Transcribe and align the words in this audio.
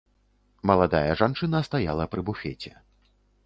Маладая 0.69 1.11
жанчына 1.21 1.63
стаяла 1.69 2.11
пры 2.15 2.21
буфеце. 2.31 2.77